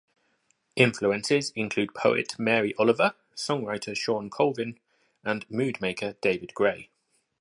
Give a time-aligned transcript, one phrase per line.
[0.75, 4.79] Influences include poet Mary Oliver, songwriter Shawn Colvin,
[5.23, 6.89] and mood maker David Gray.